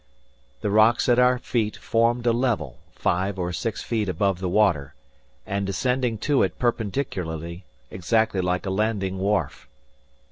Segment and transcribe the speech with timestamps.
[0.61, 4.95] The rocks at our feet formed a level, five or six feet above the water,
[5.45, 9.67] and descending to it perpendicularly, exactly like a landing wharf.